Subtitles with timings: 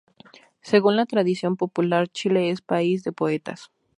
[0.63, 3.69] Según la tradición popular, Chile es "país de poetas".